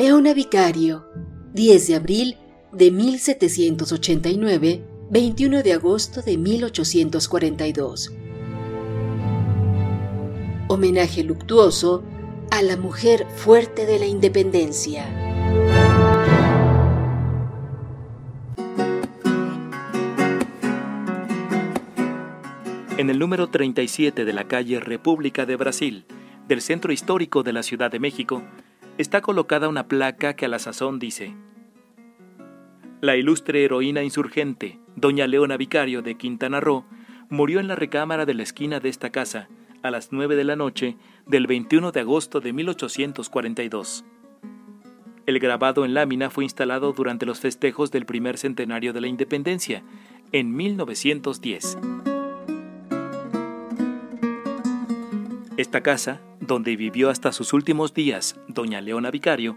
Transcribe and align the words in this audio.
Leona 0.00 0.32
Vicario, 0.32 1.04
10 1.52 1.88
de 1.88 1.94
abril 1.94 2.38
de 2.72 2.90
1789, 2.90 4.82
21 5.10 5.62
de 5.62 5.74
agosto 5.74 6.22
de 6.22 6.38
1842. 6.38 8.10
Homenaje 10.68 11.22
luctuoso 11.22 12.02
a 12.50 12.62
la 12.62 12.78
mujer 12.78 13.26
fuerte 13.36 13.84
de 13.84 13.98
la 13.98 14.06
independencia. 14.06 15.04
En 22.96 23.10
el 23.10 23.18
número 23.18 23.50
37 23.50 24.24
de 24.24 24.32
la 24.32 24.48
calle 24.48 24.80
República 24.80 25.44
de 25.44 25.56
Brasil, 25.56 26.06
del 26.48 26.62
centro 26.62 26.90
histórico 26.90 27.42
de 27.42 27.52
la 27.52 27.62
Ciudad 27.62 27.90
de 27.90 28.00
México, 28.00 28.42
está 29.00 29.22
colocada 29.22 29.68
una 29.68 29.88
placa 29.88 30.34
que 30.34 30.44
a 30.44 30.48
la 30.48 30.58
sazón 30.58 30.98
dice, 30.98 31.34
La 33.00 33.16
ilustre 33.16 33.64
heroína 33.64 34.02
insurgente, 34.02 34.78
doña 34.94 35.26
Leona 35.26 35.56
Vicario 35.56 36.02
de 36.02 36.16
Quintana 36.16 36.60
Roo, 36.60 36.84
murió 37.30 37.60
en 37.60 37.68
la 37.68 37.76
recámara 37.76 38.26
de 38.26 38.34
la 38.34 38.42
esquina 38.42 38.78
de 38.78 38.90
esta 38.90 39.08
casa 39.08 39.48
a 39.82 39.90
las 39.90 40.12
9 40.12 40.36
de 40.36 40.44
la 40.44 40.54
noche 40.54 40.98
del 41.24 41.46
21 41.46 41.92
de 41.92 42.00
agosto 42.00 42.40
de 42.40 42.52
1842. 42.52 44.04
El 45.24 45.38
grabado 45.38 45.86
en 45.86 45.94
lámina 45.94 46.28
fue 46.28 46.44
instalado 46.44 46.92
durante 46.92 47.24
los 47.24 47.40
festejos 47.40 47.90
del 47.90 48.04
primer 48.04 48.36
centenario 48.36 48.92
de 48.92 49.00
la 49.00 49.06
independencia, 49.06 49.82
en 50.32 50.54
1910. 50.54 51.78
Esta 55.56 55.80
casa, 55.82 56.20
donde 56.50 56.74
vivió 56.74 57.10
hasta 57.10 57.30
sus 57.30 57.52
últimos 57.52 57.94
días 57.94 58.34
doña 58.48 58.80
Leona 58.80 59.12
Vicario, 59.12 59.56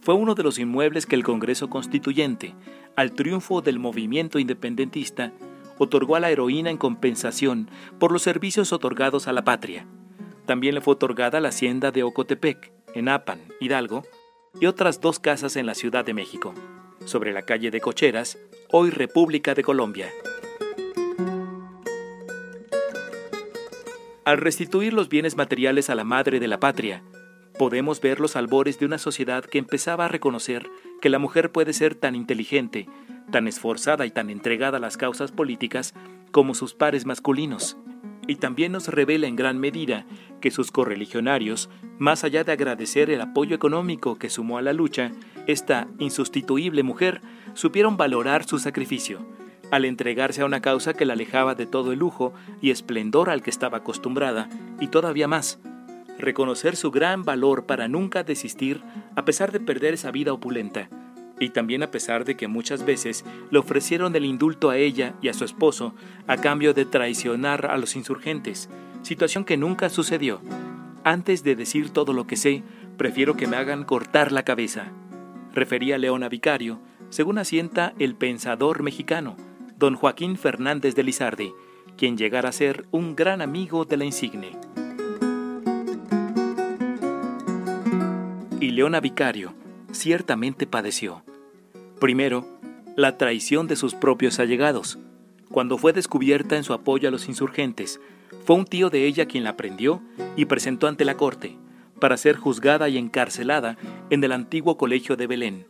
fue 0.00 0.14
uno 0.14 0.36
de 0.36 0.44
los 0.44 0.60
inmuebles 0.60 1.04
que 1.04 1.16
el 1.16 1.24
Congreso 1.24 1.68
Constituyente, 1.68 2.54
al 2.94 3.10
triunfo 3.10 3.60
del 3.60 3.80
movimiento 3.80 4.38
independentista, 4.38 5.32
otorgó 5.78 6.14
a 6.14 6.20
la 6.20 6.30
heroína 6.30 6.70
en 6.70 6.76
compensación 6.76 7.68
por 7.98 8.12
los 8.12 8.22
servicios 8.22 8.72
otorgados 8.72 9.26
a 9.26 9.32
la 9.32 9.42
patria. 9.42 9.84
También 10.46 10.76
le 10.76 10.80
fue 10.80 10.94
otorgada 10.94 11.40
la 11.40 11.48
hacienda 11.48 11.90
de 11.90 12.04
Ocotepec, 12.04 12.70
en 12.94 13.08
Apan, 13.08 13.40
Hidalgo, 13.58 14.04
y 14.60 14.66
otras 14.66 15.00
dos 15.00 15.18
casas 15.18 15.56
en 15.56 15.66
la 15.66 15.74
Ciudad 15.74 16.04
de 16.04 16.14
México, 16.14 16.54
sobre 17.04 17.32
la 17.32 17.42
calle 17.42 17.72
de 17.72 17.80
Cocheras, 17.80 18.38
hoy 18.70 18.90
República 18.90 19.54
de 19.54 19.64
Colombia. 19.64 20.08
Al 24.28 24.36
restituir 24.36 24.92
los 24.92 25.08
bienes 25.08 25.38
materiales 25.38 25.88
a 25.88 25.94
la 25.94 26.04
madre 26.04 26.38
de 26.38 26.48
la 26.48 26.60
patria, 26.60 27.02
podemos 27.58 27.98
ver 28.02 28.20
los 28.20 28.36
albores 28.36 28.78
de 28.78 28.84
una 28.84 28.98
sociedad 28.98 29.42
que 29.42 29.56
empezaba 29.56 30.04
a 30.04 30.08
reconocer 30.08 30.68
que 31.00 31.08
la 31.08 31.18
mujer 31.18 31.50
puede 31.50 31.72
ser 31.72 31.94
tan 31.94 32.14
inteligente, 32.14 32.90
tan 33.32 33.48
esforzada 33.48 34.04
y 34.04 34.10
tan 34.10 34.28
entregada 34.28 34.76
a 34.76 34.80
las 34.82 34.98
causas 34.98 35.32
políticas 35.32 35.94
como 36.30 36.54
sus 36.54 36.74
pares 36.74 37.06
masculinos. 37.06 37.78
Y 38.26 38.36
también 38.36 38.72
nos 38.72 38.88
revela 38.88 39.28
en 39.28 39.34
gran 39.34 39.58
medida 39.58 40.04
que 40.42 40.50
sus 40.50 40.72
correligionarios, 40.72 41.70
más 41.98 42.22
allá 42.22 42.44
de 42.44 42.52
agradecer 42.52 43.08
el 43.08 43.22
apoyo 43.22 43.56
económico 43.56 44.18
que 44.18 44.28
sumó 44.28 44.58
a 44.58 44.62
la 44.62 44.74
lucha, 44.74 45.10
esta 45.46 45.88
insustituible 45.98 46.82
mujer 46.82 47.22
supieron 47.54 47.96
valorar 47.96 48.44
su 48.44 48.58
sacrificio 48.58 49.37
al 49.70 49.84
entregarse 49.84 50.42
a 50.42 50.46
una 50.46 50.60
causa 50.60 50.94
que 50.94 51.04
la 51.04 51.12
alejaba 51.12 51.54
de 51.54 51.66
todo 51.66 51.92
el 51.92 51.98
lujo 51.98 52.32
y 52.60 52.70
esplendor 52.70 53.30
al 53.30 53.42
que 53.42 53.50
estaba 53.50 53.78
acostumbrada, 53.78 54.48
y 54.80 54.88
todavía 54.88 55.28
más, 55.28 55.58
reconocer 56.18 56.76
su 56.76 56.90
gran 56.90 57.24
valor 57.24 57.66
para 57.66 57.88
nunca 57.88 58.24
desistir 58.24 58.82
a 59.14 59.24
pesar 59.24 59.52
de 59.52 59.60
perder 59.60 59.94
esa 59.94 60.10
vida 60.10 60.32
opulenta, 60.32 60.88
y 61.40 61.50
también 61.50 61.82
a 61.82 61.90
pesar 61.90 62.24
de 62.24 62.36
que 62.36 62.48
muchas 62.48 62.84
veces 62.84 63.24
le 63.50 63.58
ofrecieron 63.58 64.14
el 64.16 64.24
indulto 64.24 64.70
a 64.70 64.76
ella 64.76 65.14
y 65.22 65.28
a 65.28 65.34
su 65.34 65.44
esposo 65.44 65.94
a 66.26 66.36
cambio 66.36 66.74
de 66.74 66.84
traicionar 66.84 67.66
a 67.66 67.78
los 67.78 67.96
insurgentes, 67.96 68.68
situación 69.02 69.44
que 69.44 69.56
nunca 69.56 69.88
sucedió. 69.88 70.40
Antes 71.04 71.44
de 71.44 71.54
decir 71.54 71.90
todo 71.90 72.12
lo 72.12 72.26
que 72.26 72.36
sé, 72.36 72.62
prefiero 72.96 73.36
que 73.36 73.46
me 73.46 73.56
hagan 73.56 73.84
cortar 73.84 74.32
la 74.32 74.42
cabeza. 74.42 74.92
Refería 75.54 75.98
Leona 75.98 76.28
Vicario, 76.28 76.80
según 77.10 77.38
asienta 77.38 77.94
el 77.98 78.14
pensador 78.14 78.82
mexicano, 78.82 79.36
don 79.78 79.94
Joaquín 79.94 80.36
Fernández 80.36 80.96
de 80.96 81.04
Lizardi, 81.04 81.54
quien 81.96 82.16
llegara 82.16 82.48
a 82.48 82.52
ser 82.52 82.86
un 82.90 83.14
gran 83.14 83.40
amigo 83.40 83.84
de 83.84 83.96
la 83.96 84.04
insigne. 84.04 84.50
Y 88.60 88.70
Leona 88.70 88.98
Vicario 89.00 89.54
ciertamente 89.92 90.66
padeció. 90.66 91.22
Primero, 92.00 92.44
la 92.96 93.16
traición 93.16 93.68
de 93.68 93.76
sus 93.76 93.94
propios 93.94 94.40
allegados. 94.40 94.98
Cuando 95.48 95.78
fue 95.78 95.92
descubierta 95.92 96.56
en 96.56 96.64
su 96.64 96.72
apoyo 96.72 97.08
a 97.08 97.12
los 97.12 97.28
insurgentes, 97.28 98.00
fue 98.44 98.56
un 98.56 98.64
tío 98.64 98.90
de 98.90 99.06
ella 99.06 99.26
quien 99.26 99.44
la 99.44 99.56
prendió 99.56 100.02
y 100.36 100.46
presentó 100.46 100.88
ante 100.88 101.04
la 101.04 101.16
corte, 101.16 101.56
para 102.00 102.16
ser 102.16 102.36
juzgada 102.36 102.88
y 102.88 102.98
encarcelada 102.98 103.76
en 104.10 104.24
el 104.24 104.32
antiguo 104.32 104.76
colegio 104.76 105.16
de 105.16 105.28
Belén, 105.28 105.66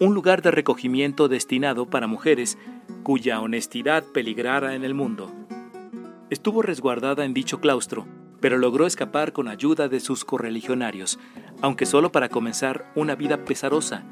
un 0.00 0.14
lugar 0.14 0.40
de 0.40 0.50
recogimiento 0.50 1.28
destinado 1.28 1.84
para 1.84 2.06
mujeres 2.06 2.56
cuya 3.02 3.38
honestidad 3.38 4.02
peligrara 4.02 4.74
en 4.74 4.82
el 4.82 4.94
mundo. 4.94 5.30
Estuvo 6.30 6.62
resguardada 6.62 7.26
en 7.26 7.34
dicho 7.34 7.60
claustro, 7.60 8.06
pero 8.40 8.56
logró 8.56 8.86
escapar 8.86 9.34
con 9.34 9.46
ayuda 9.46 9.88
de 9.88 10.00
sus 10.00 10.24
correligionarios, 10.24 11.18
aunque 11.60 11.84
solo 11.84 12.10
para 12.12 12.30
comenzar 12.30 12.90
una 12.94 13.14
vida 13.14 13.44
pesarosa, 13.44 14.04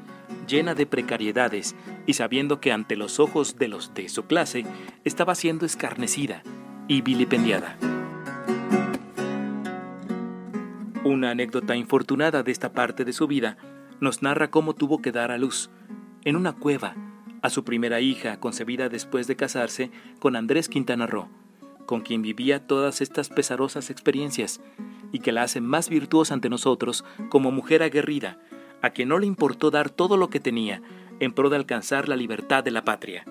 llena 0.47 0.75
de 0.75 0.85
precariedades 0.85 1.75
y 2.05 2.13
sabiendo 2.13 2.61
que 2.61 2.71
ante 2.71 2.95
los 2.95 3.19
ojos 3.19 3.57
de 3.57 3.67
los 3.67 3.95
de 3.95 4.09
su 4.09 4.25
clase 4.25 4.65
estaba 5.05 5.33
siendo 5.33 5.65
escarnecida 5.65 6.43
y 6.87 7.01
vilipendiada. 7.01 7.77
Una 11.03 11.31
anécdota 11.31 11.75
infortunada 11.75 12.43
de 12.43 12.51
esta 12.51 12.73
parte 12.73 13.05
de 13.05 13.13
su 13.13 13.25
vida 13.25 13.57
nos 13.99 14.21
narra 14.21 14.51
cómo 14.51 14.75
tuvo 14.75 15.01
que 15.01 15.11
dar 15.11 15.31
a 15.31 15.37
luz, 15.39 15.71
en 16.25 16.35
una 16.35 16.53
cueva, 16.53 16.95
a 17.41 17.49
su 17.49 17.63
primera 17.63 18.01
hija, 18.01 18.39
concebida 18.39 18.89
después 18.89 19.27
de 19.27 19.35
casarse 19.35 19.91
con 20.19 20.35
Andrés 20.35 20.69
Quintana 20.69 21.07
Roo, 21.07 21.29
con 21.85 22.01
quien 22.01 22.21
vivía 22.21 22.67
todas 22.67 23.01
estas 23.01 23.29
pesarosas 23.29 23.89
experiencias, 23.89 24.61
y 25.11 25.19
que 25.19 25.31
la 25.31 25.43
hace 25.43 25.61
más 25.61 25.89
virtuosa 25.89 26.33
ante 26.33 26.49
nosotros 26.49 27.03
como 27.29 27.51
mujer 27.51 27.81
aguerrida, 27.81 28.39
a 28.81 28.91
quien 28.91 29.09
no 29.09 29.19
le 29.19 29.25
importó 29.25 29.71
dar 29.71 29.89
todo 29.89 30.17
lo 30.17 30.29
que 30.29 30.39
tenía 30.39 30.81
en 31.19 31.33
pro 31.33 31.49
de 31.49 31.57
alcanzar 31.57 32.07
la 32.07 32.15
libertad 32.15 32.63
de 32.63 32.71
la 32.71 32.83
patria. 32.83 33.25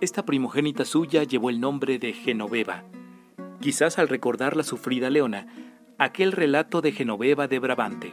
Esta 0.00 0.24
primogénita 0.24 0.84
suya 0.84 1.24
llevó 1.24 1.50
el 1.50 1.60
nombre 1.60 1.98
de 1.98 2.12
Genoveva. 2.12 2.84
Quizás 3.60 3.98
al 3.98 4.08
recordar 4.08 4.56
la 4.56 4.62
sufrida 4.62 5.10
Leona, 5.10 5.46
aquel 5.98 6.32
relato 6.32 6.82
de 6.82 6.92
Genoveva 6.92 7.48
de 7.48 7.58
Brabante, 7.58 8.12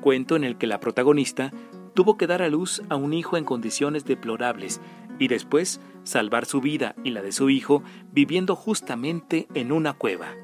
cuento 0.00 0.36
en 0.36 0.44
el 0.44 0.56
que 0.56 0.66
la 0.66 0.80
protagonista 0.80 1.52
tuvo 1.94 2.16
que 2.16 2.26
dar 2.26 2.42
a 2.42 2.48
luz 2.48 2.82
a 2.88 2.96
un 2.96 3.12
hijo 3.12 3.36
en 3.36 3.44
condiciones 3.44 4.04
deplorables 4.04 4.80
y 5.18 5.28
después 5.28 5.80
salvar 6.02 6.44
su 6.44 6.60
vida 6.60 6.94
y 7.04 7.10
la 7.10 7.22
de 7.22 7.32
su 7.32 7.50
hijo 7.50 7.82
viviendo 8.12 8.56
justamente 8.56 9.46
en 9.54 9.72
una 9.72 9.94
cueva. 9.94 10.34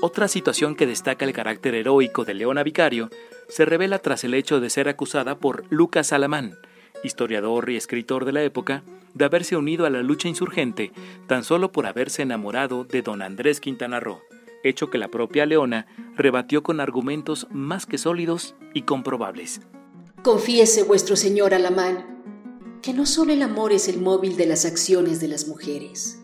Otra 0.00 0.28
situación 0.28 0.76
que 0.76 0.86
destaca 0.86 1.24
el 1.24 1.32
carácter 1.32 1.74
heroico 1.74 2.24
de 2.24 2.34
Leona 2.34 2.62
Vicario 2.62 3.08
se 3.48 3.64
revela 3.64 3.98
tras 3.98 4.22
el 4.24 4.34
hecho 4.34 4.60
de 4.60 4.70
ser 4.70 4.88
acusada 4.88 5.38
por 5.38 5.64
Lucas 5.70 6.12
Alamán, 6.12 6.56
historiador 7.02 7.70
y 7.70 7.76
escritor 7.76 8.24
de 8.24 8.32
la 8.32 8.42
época, 8.42 8.82
de 9.14 9.24
haberse 9.24 9.56
unido 9.56 9.86
a 9.86 9.90
la 9.90 10.02
lucha 10.02 10.28
insurgente 10.28 10.92
tan 11.26 11.42
solo 11.42 11.72
por 11.72 11.86
haberse 11.86 12.22
enamorado 12.22 12.84
de 12.84 13.02
don 13.02 13.22
Andrés 13.22 13.60
Quintana 13.60 13.98
Roo 14.00 14.20
hecho 14.64 14.90
que 14.90 14.98
la 14.98 15.08
propia 15.08 15.46
Leona 15.46 15.86
rebatió 16.16 16.62
con 16.62 16.80
argumentos 16.80 17.46
más 17.52 17.86
que 17.86 17.98
sólidos 17.98 18.56
y 18.72 18.82
comprobables. 18.82 19.60
Confiese 20.22 20.82
vuestro 20.82 21.16
señor 21.16 21.54
Alamán 21.54 22.14
que 22.84 22.92
no 22.92 23.06
solo 23.06 23.32
el 23.32 23.40
amor 23.40 23.72
es 23.72 23.88
el 23.88 23.98
móvil 23.98 24.36
de 24.36 24.44
las 24.44 24.66
acciones 24.66 25.18
de 25.18 25.26
las 25.26 25.48
mujeres, 25.48 26.22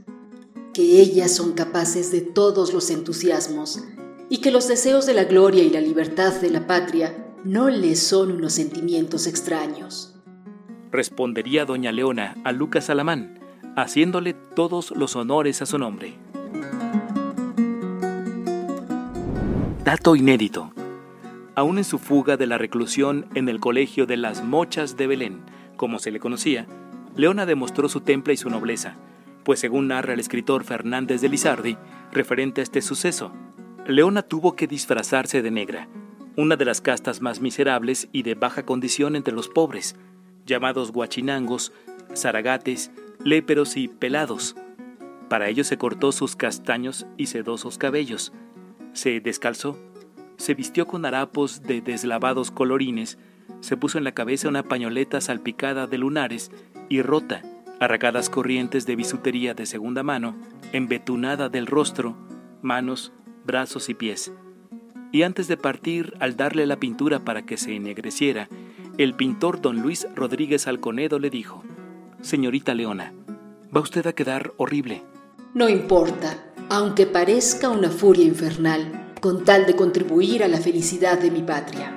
que 0.75 1.01
ellas 1.01 1.35
son 1.35 1.53
capaces 1.53 2.13
de 2.13 2.21
todos 2.21 2.75
los 2.75 2.91
entusiasmos 2.91 3.83
y 4.29 4.43
que 4.43 4.51
los 4.51 4.69
deseos 4.69 5.07
de 5.07 5.15
la 5.15 5.25
gloria 5.25 5.65
y 5.65 5.71
la 5.71 5.81
libertad 5.81 6.39
de 6.39 6.51
la 6.51 6.67
patria 6.67 7.33
no 7.45 7.71
les 7.71 8.03
son 8.03 8.31
unos 8.31 8.53
sentimientos 8.53 9.27
extraños. 9.27 10.15
Respondería 10.93 11.65
doña 11.65 11.93
Leona 11.93 12.37
a 12.45 12.53
Lucas 12.53 12.91
Alamán, 12.91 13.41
haciéndole 13.75 14.35
todos 14.35 14.91
los 14.91 15.17
honores 15.17 15.63
a 15.63 15.67
su 15.67 15.79
nombre. 15.79 16.19
Dato 19.91 20.15
inédito. 20.15 20.73
Aún 21.57 21.79
en 21.79 21.83
su 21.83 21.99
fuga 21.99 22.37
de 22.37 22.47
la 22.47 22.59
reclusión 22.59 23.27
en 23.35 23.49
el 23.49 23.59
colegio 23.59 24.07
de 24.07 24.17
las 24.17 24.45
Mochas 24.45 24.97
de 24.97 25.09
Belén, 25.09 25.41
como 25.77 25.99
se 25.99 26.13
le 26.13 26.21
conocía, 26.21 26.69
Leona 27.17 27.45
demostró 27.45 27.89
su 27.89 28.01
temple 28.01 28.35
y 28.35 28.37
su 28.37 28.51
nobleza, 28.51 28.95
pues 29.43 29.59
según 29.59 29.89
narra 29.89 30.13
el 30.13 30.21
escritor 30.21 30.63
Fernández 30.63 31.21
de 31.23 31.29
Lizardi, 31.29 31.77
referente 32.13 32.61
a 32.61 32.63
este 32.63 32.83
suceso, 32.83 33.33
Leona 33.85 34.23
tuvo 34.23 34.55
que 34.55 34.69
disfrazarse 34.69 35.43
de 35.43 35.51
negra, 35.51 35.89
una 36.37 36.55
de 36.55 36.67
las 36.67 36.81
castas 36.81 37.21
más 37.21 37.41
miserables 37.41 38.09
y 38.13 38.23
de 38.23 38.37
baja 38.37 38.63
condición 38.63 39.17
entre 39.17 39.35
los 39.35 39.49
pobres, 39.49 39.97
llamados 40.47 40.93
guachinangos, 40.93 41.73
zaragates, 42.15 42.93
léperos 43.25 43.77
y 43.77 43.89
pelados. 43.89 44.55
Para 45.29 45.49
ello 45.49 45.65
se 45.65 45.79
cortó 45.79 46.13
sus 46.13 46.37
castaños 46.37 47.07
y 47.17 47.27
sedosos 47.27 47.77
cabellos, 47.77 48.33
se 48.93 49.21
descalzó, 49.21 49.79
se 50.37 50.55
vistió 50.55 50.87
con 50.87 51.05
harapos 51.05 51.63
de 51.63 51.81
deslavados 51.81 52.51
colorines, 52.51 53.19
se 53.61 53.77
puso 53.77 53.99
en 53.99 54.05
la 54.05 54.13
cabeza 54.13 54.49
una 54.49 54.63
pañoleta 54.63 55.21
salpicada 55.21 55.87
de 55.87 55.99
lunares 55.99 56.51
y 56.89 57.03
rota, 57.03 57.43
arracadas 57.79 58.31
corrientes 58.31 58.87
de 58.87 58.97
bisutería 58.97 59.55
de 59.55 59.67
segunda 59.67 60.03
mano, 60.03 60.37
embetunada 60.73 61.49
del 61.49 61.67
rostro, 61.67 62.17
manos, 62.63 63.13
brazos 63.45 63.89
y 63.89 63.95
pies. 63.95 64.33
Y 65.13 65.23
antes 65.23 65.49
de 65.49 65.57
partir, 65.57 66.15
al 66.21 66.37
darle 66.37 66.67
la 66.67 66.77
pintura 66.77 67.21
para 67.21 67.43
que 67.43 67.57
se 67.57 67.75
ennegreciera, 67.75 68.49
el 68.99 69.15
pintor 69.15 69.61
don 69.61 69.81
Luis 69.81 70.07
Rodríguez 70.15 70.67
Alconedo 70.67 71.19
le 71.19 71.31
dijo, 71.31 71.65
Señorita 72.21 72.75
Leona, 72.75 73.13
va 73.75 73.81
usted 73.81 74.07
a 74.07 74.13
quedar 74.13 74.53
horrible. 74.57 75.03
No 75.55 75.69
importa, 75.69 76.50
aunque 76.72 77.05
parezca 77.05 77.69
una 77.69 77.90
furia 77.90 78.25
infernal, 78.25 79.17
con 79.20 79.44
tal 79.44 79.67
de 79.67 79.75
contribuir 79.75 80.44
a 80.44 80.49
la 80.49 80.58
felicidad 80.58 81.19
de 81.19 81.31
mi 81.31 81.43
patria. 81.43 81.96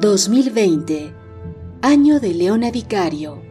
...2020... 0.00 1.12
Año 1.80 2.20
de 2.20 2.34
Leona 2.34 2.70
Vicario... 2.70 3.42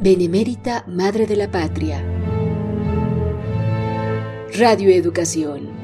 Benemérita 0.00 0.84
Madre 0.88 1.26
de 1.26 1.36
la 1.36 1.50
Patria... 1.50 2.02
Radio 4.58 4.90
Educación 4.90 5.79